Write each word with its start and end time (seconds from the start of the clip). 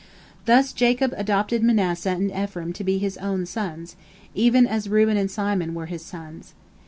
Thus 0.47 0.73
Jacob 0.73 1.13
adopted 1.15 1.61
Manasseh 1.61 2.09
and 2.09 2.31
Ephraim 2.31 2.73
to 2.73 2.83
be 2.83 2.97
his 2.97 3.17
own 3.19 3.45
sons, 3.45 3.95
even 4.33 4.65
as 4.65 4.89
Reuben 4.89 5.15
and 5.15 5.29
Simon 5.29 5.75
were 5.75 5.85
his 5.85 6.03
sons. 6.03 6.55